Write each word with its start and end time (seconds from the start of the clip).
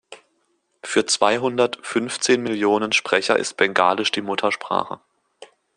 Für 0.81 1.05
zweihundertfünfzehn 1.05 2.41
Millionen 2.41 2.91
Sprecher 2.91 3.37
ist 3.37 3.55
Bengalisch 3.57 4.09
die 4.09 4.23
Muttersprache. 4.23 4.99